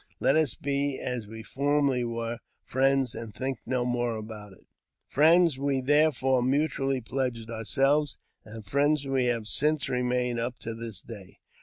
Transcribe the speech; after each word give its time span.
Let 0.19 0.35
us 0.35 0.55
be 0.55 0.97
as 0.99 1.27
we 1.27 1.43
former! 1.43 2.07
were, 2.07 2.39
friends, 2.63 3.13
and 3.13 3.35
think 3.35 3.59
no 3.67 3.85
more 3.85 4.15
about 4.15 4.51
it." 4.51 4.65
Friends 5.07 5.59
we 5.59 5.79
therefore 5.79 6.41
mutually 6.41 7.01
pledged 7.01 7.51
ourselves, 7.51 8.17
and 8.43 8.65
friend" 8.65 8.97
we 9.05 9.25
have 9.25 9.45
since 9.45 9.87
remained 9.89 10.39
up 10.39 10.57
to 10.61 10.73
this 10.73 11.03
day. 11.03 11.37